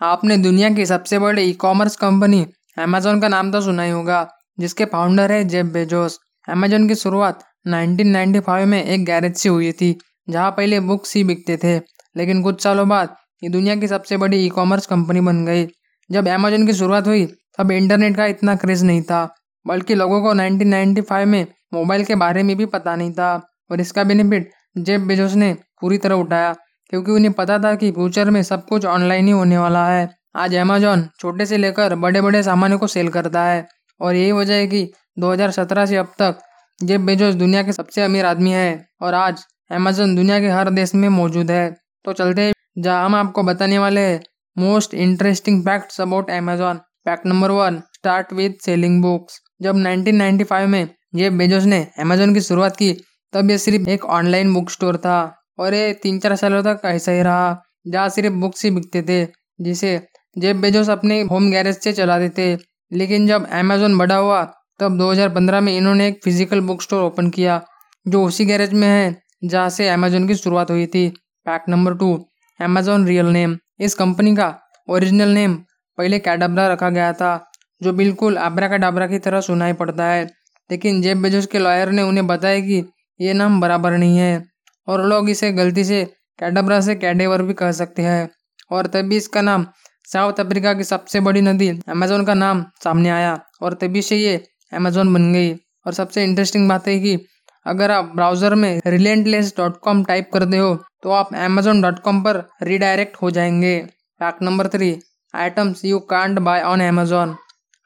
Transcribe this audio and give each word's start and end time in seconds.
आपने 0.00 0.36
दुनिया 0.36 0.68
की 0.70 0.86
सबसे 0.86 1.18
बड़ी 1.18 1.42
ई 1.42 1.52
कॉमर्स 1.52 1.96
कंपनी 1.96 2.46
अमेजोन 2.78 3.20
का 3.20 3.28
नाम 3.28 3.52
तो 3.52 3.60
सुना 3.60 3.82
ही 3.82 3.90
होगा, 3.90 4.28
जिसके 4.60 4.84
फाउंडर 4.84 5.32
है 5.32 5.44
जेब 5.44 5.66
बेजोस। 5.66 6.18
अमेजोन 6.48 6.88
की 6.88 6.94
शुरुआत 6.94 7.42
1995 7.66 8.64
में 8.64 8.82
एक 8.84 9.04
गैरेज 9.04 9.36
से 9.36 9.48
हुई 9.48 9.72
थी, 9.72 9.98
जहाँ 10.30 10.50
पहले 10.50 10.80
बुक्स 10.80 11.16
ही 11.16 11.24
बिकते 11.24 11.56
थे। 11.56 11.76
लेकिन 12.16 12.42
कुछ 12.42 12.62
सालों 12.62 12.88
बाद 12.88 13.16
ये 13.42 13.50
दुनिया 13.50 13.76
की 13.76 13.88
सबसे 13.88 14.16
बड़ी 14.16 14.46
ई 14.46 14.48
कॉमर्स 14.48 14.86
कंपनी 14.86 15.20
बन 15.20 15.44
गई। 15.46 15.66
जब 16.10 16.28
अमेजोन 16.28 16.66
की 16.66 16.72
शुरुआत 16.72 17.06
हुई, 17.06 17.26
तब 17.58 17.70
इंटरनेट 17.70 18.16
का 18.16 18.26
इतना 18.26 18.56
क्रेज 18.56 18.82
नहीं 18.82 19.02
था, 19.02 19.34
बल्कि 19.66 19.94
लोगों 19.94 20.22
को 20.22 20.34
1995 20.34 21.24
में 21.24 21.46
मोबाइल 21.74 22.04
के 22.04 22.14
बारे 22.14 22.42
में 22.42 22.56
भी 22.56 22.66
पता 22.66 22.96
नहीं 22.96 23.12
था, 23.12 23.34
और 23.70 23.80
इसका 23.80 24.04
बेनिफिट 24.04 24.50
जेब 24.78 25.06
बेजोस 25.06 25.34
ने 25.34 25.56
पूरी 25.80 25.98
तरह 25.98 26.14
उठाया। 26.14 26.54
क्योंकि 26.90 27.12
उन्हें 27.12 27.32
पता 27.32 27.58
था 27.58 27.74
कि 27.74 27.90
फ्यूचर 27.92 28.30
में 28.30 28.42
सब 28.42 28.64
कुछ 28.66 28.84
ऑनलाइन 28.86 29.26
ही 29.26 29.32
होने 29.32 29.58
वाला 29.58 29.86
है। 29.86 30.08
आज 30.36 30.54
अमेजोन 30.54 31.08
छोटे 31.20 31.46
से 31.46 31.56
लेकर 31.56 31.94
बड़े 31.94 32.20
बड़े 32.20 32.42
सामानों 32.42 32.78
को 32.78 32.86
सेल 32.86 33.08
करता 33.08 33.44
है 33.44 33.66
और 34.00 34.14
यही 34.14 34.32
वजह 34.32 34.54
है 34.54 34.66
कि 34.66 34.90
2017 35.18 35.86
से 35.86 35.96
अब 35.96 36.12
तक 36.18 36.38
जेब 36.84 37.00
बेजोस 37.00 37.34
दुनिया 37.34 37.62
के 37.62 37.72
सबसे 37.72 38.02
अमीर 38.02 38.26
आदमी 38.26 38.50
है 38.50 38.86
और 39.02 39.14
आज 39.14 39.44
अमेजोन 39.70 40.14
दुनिया 40.16 40.40
के 40.40 40.48
हर 40.48 40.70
देश 40.70 40.94
में 40.94 41.08
मौजूद 41.08 41.50
है। 41.50 41.70
तो 42.04 42.12
चलते 42.12 42.42
हैं, 42.42 42.52
जहाँ 42.78 43.04
हम 43.04 43.14
आपको 43.14 43.42
बताने 43.42 43.78
वाले 43.78 44.00
हैं 44.00 44.20
most 44.56 44.94
interesting 44.94 45.62
facts 45.62 46.00
about 46.00 46.30
Amazon 46.30 46.76
fact 47.04 47.26
number 47.26 47.50
one 47.50 47.82
start 47.94 48.32
with 48.32 48.54
selling 48.64 49.02
books 49.02 49.40
जब 49.62 49.76
1995 49.76 50.66
में 50.66 50.88
जेब 51.14 51.36
बेजोस 51.38 51.64
ने 51.64 51.86
अमेजोन 51.98 52.34
की 52.34 52.40
शुरुआत 52.40 52.76
की, 52.76 52.92
तब 53.32 53.50
ये 53.50 53.58
सिर्फ़ 53.58 53.88
एक 53.88 54.04
ऑनलाइन 54.04 54.54
बुक 54.54 54.70
स्टोर 54.70 54.96
था। 54.96 55.18
और 55.58 55.74
ये 55.74 55.92
तीन 55.92 56.18
चार 56.18 56.36
सालों 56.36 56.62
तक 56.62 56.80
ऐसा 56.84 57.12
ही 57.12 57.22
रहा, 57.22 57.62
जहाँ 57.88 58.08
सिर्फ़ 58.08 58.34
बुक्स 58.34 58.64
ही 58.64 58.70
बिकते 58.70 59.02
थे, 59.02 59.24
जिसे 59.60 60.00
जेब 60.36 60.60
बेजोस 60.60 60.90
अपने 60.90 61.20
होम 61.22 61.50
गैरेज 61.50 61.78
से 61.78 61.92
चलाते 61.92 62.28
थे 62.38 62.56
लेकिन 62.92 63.26
जब 63.26 63.46
अमेजोन 63.52 63.96
बड़ा 63.98 64.16
हुआ, 64.16 64.42
तब 64.80 64.96
2015 64.98 65.60
में 65.60 65.76
इन्होंने 65.76 66.06
एक 66.08 66.20
फ़िज़िकल 66.24 66.60
बुक 66.60 66.82
स्टोर 66.82 67.02
ओपन 67.02 67.28
किया, 67.30 67.60
जो 68.06 68.24
उसी 68.24 68.44
गैरेज 68.44 68.72
में 68.72 68.86
है, 68.88 69.16
जहाँ 69.44 69.68
से 69.70 69.88
अमेजोन 69.88 70.28
की 70.28 70.34
शुरुआत 70.34 70.70
हुई 70.70 70.86
थी। 70.86 71.08
Fact 71.46 71.64
number 71.68 71.94
two 71.94 72.14
Amazon 72.60 73.06
real 73.06 73.26
name 73.26 73.56
इस 73.80 73.94
कंपनी 73.94 74.34
का 74.36 74.54
ओरिजिनल 74.88 75.28
नेम 75.28 75.54
पहले 75.98 76.18
कैडाब्रा 76.18 76.66
रखा 76.68 76.90
गया 76.90 77.12
था, 77.12 77.50
जो 77.80 77.92
बिल्कुल 77.92 78.38
आबरा 78.38 78.68
का 78.68 78.76
डाबरा 78.76 79.06
की 79.06 79.18
तरह 79.18 79.40
सुनाई 79.40 79.72
पड़ता 79.72 80.04
है। 80.04 80.24
लेकिन 80.70 81.00
जेब 81.02 81.22
बेजोस 81.22 81.46
के 81.46 81.58
लॉयर 81.58 81.90
ने 81.90 82.02
उन्हें 82.02 82.26
बताया 82.26 82.60
कि 82.60 82.82
ये 83.20 83.32
नाम 83.32 83.60
बराबर 83.60 83.96
नहीं 83.96 84.18
है। 84.18 84.42
और 84.88 85.04
लोग 85.06 85.30
इसे 85.30 85.52
गलती 85.52 85.84
से 85.84 86.04
कैडाब्रा 86.38 86.80
से 86.80 86.94
कैडेवर 86.96 87.42
भी 87.42 87.54
कह 87.54 87.72
सकते 87.74 88.02
हैं। 88.02 88.28
और 88.72 88.86
तभी 88.86 89.16
इसका 89.16 89.40
नाम 89.42 89.66
साउथ 90.08 90.40
अफ्रीका 90.40 90.72
की 90.74 90.84
सबसे 90.84 91.20
बड़ी 91.20 91.40
नदी 91.42 91.68
अमेजोन 91.88 92.24
का 92.24 92.34
नाम 92.36 92.64
सामने 92.84 93.10
आया 93.10 93.38
और 93.62 93.74
तभी 93.74 94.02
से 94.02 94.16
ये 94.16 94.36
अमेजोन 94.72 95.12
बन 95.14 95.32
गई। 95.32 95.52
और 95.86 95.92
सबसे 95.94 96.24
इंटरेस्टिंग 96.24 96.68
बात 96.68 96.88
है 96.88 96.98
कि 97.00 97.18
अगर 97.66 97.90
आप 97.90 98.12
ब्राउज़र 98.14 98.54
में 98.54 98.80
रिलेंटलेस 98.86 99.52
डॉट 99.56 99.76
कॉम 99.80 100.02
टाइप 100.04 100.30
करते 100.32 100.58
हो 100.58 100.74
तो 101.02 101.10
आप 101.10 101.34
अमेजोन 101.36 101.80
डॉट 101.82 101.98
कॉम 101.98 102.22
पर 102.22 102.42
रिडायरेक्ट 102.62 103.16
हो 103.22 103.30
जाएँगे। 103.30 103.78
Fact 104.20 104.42
number 104.42 104.68
three 104.68 104.96
items 105.34 105.84
you 105.84 105.98
can't 106.10 106.38
buy 106.40 106.62
on 106.62 106.80
Amazon 106.80 107.34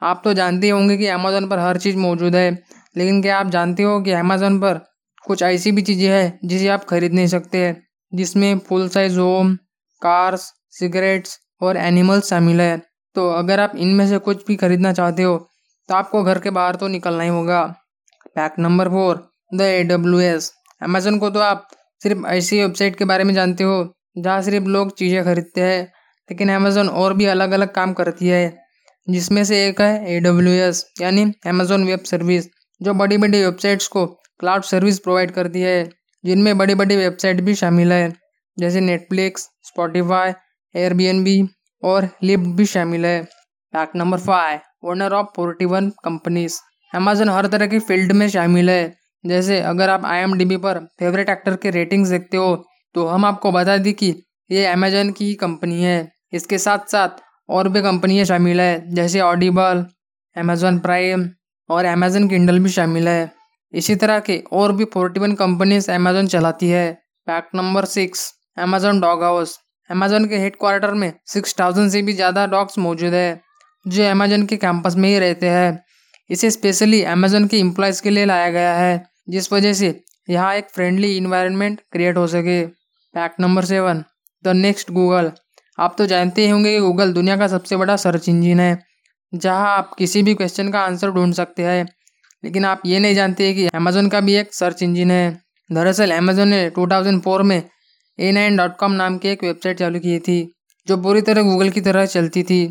आप 0.02 0.20
तो 0.24 0.32
जानते 0.34 0.68
होंगे 0.70 0.96
कि 0.96 1.06
अमेजोन 1.08 1.48
पर 1.48 1.58
हर 1.58 1.78
चीज़ 1.78 1.96
मौजूद 1.96 2.36
है, 2.36 2.50
लेकिन 2.96 3.20
क्या 3.22 3.38
आप 3.38 3.50
जानते 3.50 3.82
हो 3.82 4.00
कि 4.00 4.10
अमेजोन 4.12 4.58
पर 4.60 4.80
कुछ 5.24 5.42
ऐसी 5.42 5.72
भी 5.72 5.82
चीज़ें 5.82 6.08
हैं 6.08 6.38
जिसे 6.44 6.68
आप 6.68 6.84
खरीद 6.84 7.12
नहीं 7.14 7.26
सकते 7.28 7.58
हैं, 7.58 7.82
जिसमें 8.12 8.58
full 8.58 8.88
size 8.88 9.18
home 9.18 9.54
cars 10.02 10.52
cigarettes 10.72 11.38
और 11.62 11.76
एनिमल्स 11.78 12.28
शामिल 12.30 12.60
है। 12.60 12.76
तो 13.16 13.28
अगर 13.30 13.60
आप 13.60 13.72
इनमें 13.76 14.06
से 14.08 14.18
कुछ 14.20 14.46
भी 14.46 14.56
खरीदना 14.56 14.92
चाहते 14.92 15.22
हो 15.22 15.36
तो 15.88 15.94
आपको 15.94 16.22
घर 16.22 16.38
के 16.38 16.50
बाहर 16.52 16.76
तो 16.76 16.88
निकलना 16.88 17.22
ही 17.22 17.28
होगा। 17.30 17.62
Fact 18.36 18.54
number 18.58 18.88
four 18.88 19.22
the 19.52 19.60
A 19.60 19.82
W 19.84 20.20
S 20.22 20.52
Amazon 20.80 21.18
को 21.18 21.30
तो 21.30 21.40
आप 21.40 21.68
सिर्फ़ 22.02 22.26
ऐसी 22.28 22.60
वेबसाइट 22.60 22.96
के 22.96 23.04
बारे 23.04 23.24
में 23.24 23.32
जानते 23.34 23.64
हो, 23.64 23.94
जहाँ 24.18 24.42
सिर्फ़ 24.42 24.66
लोग 24.66 24.96
चीज़ें 24.98 25.22
खरीदते 25.24 25.60
हैं, 25.60 25.82
लेकिन 26.30 26.50
अमेजोन 26.50 26.88
और 26.88 27.14
भी 27.14 27.26
अलग 27.26 27.50
अलग 27.52 27.72
काम 27.74 27.92
करती 27.92 28.28
है। 28.28 28.42
जिसमें 29.08 29.42
से 29.44 29.66
एक 29.66 29.80
है 29.80 30.14
ए 30.14 30.18
डब्ल्यू 30.20 30.52
एस 30.62 30.84
यानी 31.00 31.22
अमेजोन 31.46 31.84
वेब 31.84 32.02
सर्विस 32.06 32.46
जो 32.80 32.94
बड़ी 32.94 33.18
बड़ी 33.18 33.40
वेबसाइट्स 33.40 33.86
को 33.88 34.04
क्लाउड 34.42 34.62
सर्विस 34.64 34.98
प्रोवाइड 34.98 35.30
करती 35.30 35.60
है, 35.60 35.90
जिनमें 36.24 36.58
बड़ी 36.58 36.74
बड़ी 36.74 36.96
वेबसाइट 36.96 37.40
भी 37.40 37.54
शामिल 37.54 37.92
है, 37.92 38.12
जैसे 38.56 38.80
नेटफ्लिक्स 38.82 39.42
स्पॉटिफाई 39.64 40.32
एयरबीएनबी 40.74 41.42
और 41.82 42.08
लिफ्ट 42.22 42.46
भी 42.56 42.64
शामिल 42.66 43.04
है। 43.06 43.22
Fact 43.74 43.94
number 43.96 44.18
five 44.20 44.88
owner 44.90 45.12
of 45.12 45.26
forty 45.36 45.64
one 45.64 45.90
companies 46.04 46.56
Amazon 46.92 47.28
हर 47.28 47.46
तरह 47.46 47.66
की 47.66 47.78
फ़ील्ड 47.80 48.12
में 48.12 48.28
शामिल 48.28 48.70
है, 48.70 48.94
जैसे 49.24 49.60
अगर 49.62 49.90
आप 49.90 50.04
आईएमडीबी 50.06 50.56
पर 50.56 50.78
फेवरेट 50.98 51.28
एक्टर 51.28 51.56
के 51.56 51.70
रेटिंग्स 51.70 52.08
देखते 52.08 52.36
हो 52.36 52.54
तो 52.94 53.06
हम 53.06 53.24
आपको 53.24 53.52
बता 53.52 53.76
दें 53.76 53.92
कि 53.94 54.08
ये 54.50 54.64
अमेजन 54.66 55.10
की 55.10 55.24
ही 55.24 55.34
कंपनी 55.34 55.82
है। 55.82 56.10
इसके 56.32 56.58
साथ 56.58 56.90
साथ 56.92 57.22
और 57.48 57.68
भी 57.68 57.82
कंपनियाँ 57.82 58.24
शामिल 58.24 58.60
है, 58.60 58.94
जैसे 58.94 59.20
ऑडिबल 59.20 59.84
अमेजोन 60.36 60.78
प्राइम 60.78 61.28
और 61.68 61.84
अमेजन 61.84 62.28
किंडल 62.28 62.58
भी 62.58 62.70
शामिल 62.70 63.08
है। 63.08 63.30
इसी 63.74 63.94
तरह 63.96 64.18
के 64.20 64.42
और 64.52 64.72
भी 64.72 64.84
फोर्टी 64.92 65.20
वन 65.20 65.34
कंपनीज़ 65.34 65.90
अमेजोन 65.90 66.26
चलाती 66.28 66.68
है। 66.68 66.92
Fact 67.26 67.54
number 67.54 67.84
six 67.86 68.32
Amazon 68.58 69.00
dog 69.00 69.22
house 69.22 69.58
Amazon 69.90 70.26
के 70.28 70.36
हेडक्वार्टर 70.38 70.94
में 70.94 71.12
सिक्स 71.26 71.54
थाउज़ेंड 71.60 71.90
से 71.90 72.02
भी 72.02 72.12
ज़्यादा 72.14 72.46
डॉग्स 72.48 72.78
मौजूद 72.78 73.14
है, 73.14 73.40
जो 73.86 74.10
अमेजोन 74.10 74.46
के 74.46 74.56
कैंपस 74.58 74.96
में 74.96 75.08
ही 75.08 75.18
रहते 75.18 75.48
हैं। 75.48 75.84
इसे 76.30 76.50
स्पेशली 76.50 77.02
अमेजोन 77.10 77.46
के 77.46 77.58
एम्प्लॉयज़ 77.58 78.02
के 78.02 78.10
लिए 78.10 78.24
लाया 78.26 78.50
गया 78.50 78.74
है, 78.74 79.04
जिस 79.28 79.52
वजह 79.52 79.72
से 79.74 80.00
यहाँ 80.28 80.54
एक 80.54 80.68
फ्रेंडली 80.70 81.16
इन्वायरमेंट 81.16 81.80
क्रिएट 81.92 82.16
हो 82.16 82.26
सके। 82.28 82.64
Fact 83.14 83.40
number 83.40 83.64
seven 83.64 84.04
the 84.44 84.48
next 84.56 84.90
Google 84.92 85.30
आप 85.78 85.94
तो 85.98 86.06
जानते 86.06 86.42
ही 86.42 86.50
होंगे 86.50 86.72
कि 86.72 86.80
गूगल 86.80 87.12
दुनिया 87.12 87.36
का 87.36 87.46
सबसे 87.48 87.76
बड़ा 87.76 87.96
सर्च 87.98 88.28
इंजिन 88.28 88.60
है, 88.60 88.78
जहाँ 89.32 89.68
आप 89.68 89.94
किसी 89.98 90.22
भी 90.22 90.34
क्वेश्चन 90.34 90.70
का 90.72 90.80
आंसर 90.80 91.10
ढूंढ 91.10 91.34
सकते 91.34 91.62
हैं। 91.62 91.86
लेकिन 92.42 92.64
आप 92.64 92.82
ये 92.86 92.98
नहीं 92.98 93.14
जानते 93.14 93.52
कि 93.54 93.66
अमेजोन 93.74 94.08
का 94.08 94.20
भी 94.20 94.34
एक 94.36 94.54
सर्च 94.54 94.82
इंजिन 94.82 95.10
है। 95.10 95.38
दरअसल 95.70 96.10
अमेजोन 96.12 96.48
ने 96.48 96.68
2004 96.70 97.42
में 97.42 97.62
ए 98.18 98.30
नाइन 98.32 98.56
डॉट 98.56 98.76
कॉम 98.76 98.92
नाम 98.92 99.18
की 99.18 99.28
एक 99.28 99.44
वेबसाइट 99.44 99.78
चालू 99.78 99.98
की 100.00 100.18
थी, 100.20 100.52
जो 100.88 100.96
पूरी 100.98 101.20
तरह 101.22 101.42
गूगल 101.42 101.70
की 101.70 101.80
तरह 101.82 102.06
चलती 102.08 102.42
थी 102.42 102.62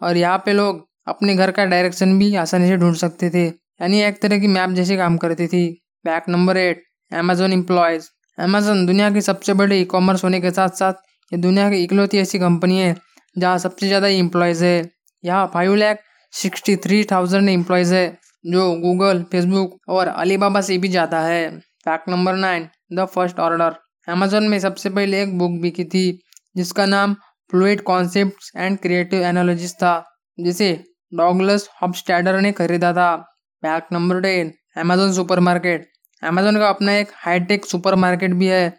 और 0.00 0.16
यहाँ 0.16 0.38
पे 0.46 0.52
लोग 0.52 0.86
अपने 1.08 1.34
घर 1.36 1.50
का 1.50 1.64
डायरेक्शन 1.66 2.18
भी 2.18 2.34
आसानी 2.36 2.68
से 2.68 2.76
ढूंढ 2.76 2.94
सकते 2.96 3.30
थे। 3.30 3.46
यानी 3.46 4.00
एक 4.02 4.20
तरह 4.22 4.38
की 4.38 4.46
मैप 4.48 4.70
जैसे 4.70 4.96
काम 4.96 5.16
करती 5.18 5.46
थी। 5.48 5.66
Fact 6.04 6.28
number 6.28 6.56
eight 6.56 6.82
Amazon 7.12 7.52
employees 7.52 8.08
Amazon 8.38 8.84
दुनिया 8.86 9.10
की 9.10 9.20
सबसे 9.22 9.54
बड़ी 9.54 9.80
ई 9.80 9.84
कॉमर्स 9.86 10.24
होने 10.24 10.40
के 10.40 10.50
साथ 10.50 10.76
साथ 10.76 10.94
ये 11.32 11.38
दुनिया 11.38 11.68
की 11.70 11.82
इकलौती 11.84 12.18
ऐसी 12.18 12.38
कंपनी 12.38 12.78
है, 12.78 12.94
जहाँ 13.36 13.58
सबसे 13.58 13.86
ज़्यादा 13.86 14.08
एम्प्लॉयज़ 14.08 14.64
है। 14.64 14.90
यहाँ 15.24 15.50
five 15.54 15.74
lakh 15.76 15.98
sixty 16.32 16.76
three 16.76 17.02
thousand 17.04 17.48
employees 17.48 17.94
है। 17.94 18.06
जो 18.44 18.70
गूगल 18.76 19.22
फेसबुक 19.32 19.78
और 19.88 20.08
अलीबाबा 20.08 20.60
से 20.60 20.78
भी 20.78 20.88
ज़्यादा 20.88 21.20
है। 21.22 21.48
Fact 21.84 22.08
number 22.08 22.34
nine 22.36 22.68
the 22.92 23.04
first 23.06 23.38
order 23.40 23.76
Amazon 24.08 24.48
में 24.48 24.58
सबसे 24.60 24.90
पहले 24.90 25.22
एक 25.22 25.36
बुक 25.38 25.60
बिकी 25.60 25.84
थी, 25.86 26.20
जिसका 26.56 26.86
नाम 26.86 27.14
fluid 27.50 27.80
concepts 27.82 28.56
and 28.56 28.78
creative 28.78 29.22
analogies 29.24 29.74
था, 29.74 30.04
जिसे 30.38 30.72
डॉगलस 31.12 31.68
हॉबस्टैडर 31.82 32.40
ने 32.40 32.52
खरीदा 32.52 32.92
था। 32.92 33.16
Fact 33.62 33.92
number 33.92 34.20
ten 34.20 34.52
Amazon 34.78 35.12
supermarket 35.12 35.88
Amazon 36.22 36.58
का 36.58 36.68
अपना 36.68 36.92
एक 36.94 37.10
हाईटेक 37.16 37.64
सुपरमार्केट 37.66 38.34
भी 38.34 38.46
है, 38.46 38.72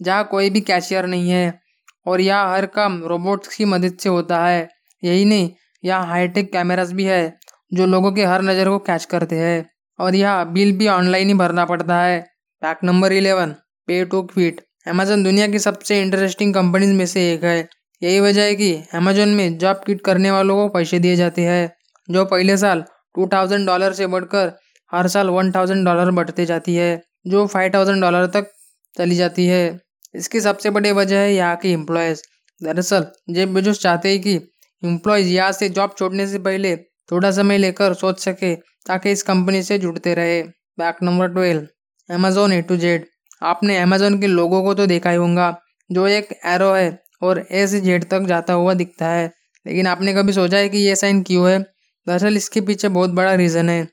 जहाँ 0.00 0.24
कोई 0.26 0.50
भी 0.50 0.60
कैशियर 0.62 1.06
नहीं 1.06 1.30
है 1.30 1.58
और 2.06 2.20
यह 2.20 2.40
हर 2.46 2.66
काम 2.74 3.02
रोबोट्स 3.04 3.56
की 3.56 3.64
मदद 3.66 3.96
से 4.00 4.08
होता 4.08 4.44
है। 4.44 4.68
यही 5.02 5.24
नहीं, 5.24 5.50
यहाँ 5.84 6.06
हाईटेक 6.06 6.52
कैमरास 6.52 6.92
भी 6.92 7.04
है। 7.04 7.38
जो 7.72 7.86
लोगों 7.86 8.12
के 8.12 8.24
हर 8.24 8.42
नज़र 8.42 8.68
को 8.68 8.78
कैच 8.80 9.04
करते 9.06 9.36
हैं। 9.36 9.68
और 9.98 10.14
यह 10.14 10.42
बिल 10.46 10.76
भी 10.78 10.88
ऑनलाइन 10.88 11.28
ही 11.28 11.34
भरना 11.34 11.64
पड़ता 11.64 12.00
है। 12.00 12.20
Fact 12.62 12.78
number 12.84 13.12
eleven 13.12 13.54
pay 13.88 14.04
to 14.04 14.22
quit 14.24 14.60
Amazon 14.86 15.22
दुनिया 15.24 15.46
की 15.46 15.58
सबसे 15.58 16.00
इंटरेस्टिंग 16.02 16.54
कंपनीज़ 16.54 16.92
में 16.92 17.04
से 17.06 17.32
एक 17.32 17.44
है। 17.44 17.58
यही 18.02 18.20
वजह 18.20 18.42
है 18.42 18.54
कि 18.54 18.72
अमेजोन 18.94 19.28
में 19.34 19.58
जॉब 19.58 19.80
किट 19.86 20.00
करने 20.04 20.30
वालों 20.30 20.56
को 20.56 20.68
पैसे 20.68 20.98
दिए 20.98 21.16
जाते 21.16 21.42
हैं, 21.42 21.70
जो 22.08 22.24
पहले 22.26 22.56
साल 22.56 22.84
टू 23.14 23.26
थाउज़ेंड 23.32 23.66
डॉलर 23.66 23.92
से 23.92 24.06
बढ़कर 24.06 24.52
हर 24.92 25.08
साल 25.08 25.28
वन 25.30 25.50
थाउज़ेंड 25.52 25.84
डॉलर 25.84 26.10
बढ़ते 26.10 26.46
जाती 26.46 26.74
है, 26.74 27.02
जो 27.26 27.46
फाइव 27.46 27.72
थाउज़ेंड 27.74 28.00
डॉलर 28.02 28.26
तक 28.28 28.50
चली 28.94 29.16
जाती 29.16 29.46
है। 29.46 29.78
इसकी 30.14 30.40
सबसे 30.40 30.70
बड़ी 30.70 30.92
वजह 30.92 31.18
है 31.18 31.32
यहाँ 31.34 31.56
के 31.56 31.72
एम्प्लॉयज़ 31.72 32.22
दरअसल 32.60 33.06
जेब 33.30 33.54
बेजोस 33.54 33.80
चाहते 33.80 34.08
हैं 34.08 34.20
कि 34.22 34.34
एम्प्लॉयज़ 34.82 35.28
यहाँ 35.28 35.52
से 35.52 35.68
जॉब 35.70 35.94
छोड़ने 35.98 36.26
से 36.26 36.38
पहले 36.40 36.74
थोड़ा 37.08 37.30
समय 37.30 37.58
लेकर 37.58 37.94
सोच 37.94 38.20
सके 38.20 38.54
ताकि 38.86 39.10
इस 39.10 39.22
कंपनी 39.22 39.62
से 39.62 39.78
जुड़ते 39.78 40.14
रहे। 40.14 40.42
Fact 40.78 40.96
number 41.02 41.28
twelve 41.28 41.66
Amazon 42.08 42.52
A 42.52 42.60
to 42.62 42.76
Z 42.76 43.06
आपने 43.42 43.78
अमेजोन 43.78 44.20
के 44.20 44.26
लोगों 44.26 44.62
को 44.62 44.74
तो 44.74 44.86
देखा 44.86 45.10
ही 45.10 45.16
होगा, 45.16 45.54
जो 45.90 46.06
एक 46.08 46.28
एरो 46.46 46.72
है 46.72 46.98
और 47.22 47.46
ए 47.52 47.66
से 47.66 47.80
जेड 47.80 48.04
तक 48.10 48.26
जाता 48.28 48.52
हुआ 48.52 48.74
दिखता 48.74 49.08
है। 49.08 49.26
लेकिन 49.66 49.86
आपने 49.86 50.14
कभी 50.14 50.32
सोचा 50.32 50.56
है 50.56 50.68
कि 50.68 50.78
ये 50.78 50.94
साइन 50.96 51.22
क्यों 51.22 51.50
है? 51.50 51.58
दरअसल 52.06 52.36
इसके 52.36 52.60
पीछे 52.60 52.88
बहुत 52.88 53.10
बड़ा 53.10 53.34
रीज़न 53.34 53.68
है। 53.68 53.86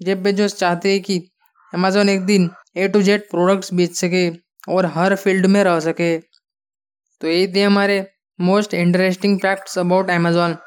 जेब 0.00 0.22
बेजोस 0.22 0.58
चाहते 0.58 0.92
हैं 0.92 1.00
कि 1.02 1.18
अमेजोन 1.72 2.08
एक 2.08 2.20
दिन 2.26 2.50
ए 2.76 2.88
टू 2.88 3.02
जेड 3.02 3.28
प्रोडक्ट्स 3.30 3.72
बेच 3.74 3.96
सके 3.96 4.28
और 4.68 4.86
हर 4.94 5.14
फ़ील्ड 5.16 5.46
में 5.46 5.62
रह 5.64 5.80
सके। 5.80 6.16
तो 6.18 7.28
यही 7.28 7.46
थे 7.54 7.62
हमारे 7.62 8.04
most 8.38 8.74
interesting 8.74 9.38
facts 9.40 9.78
about 9.78 10.10
Amazon 10.10 10.56